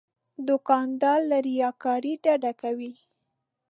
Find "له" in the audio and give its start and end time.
1.31-1.37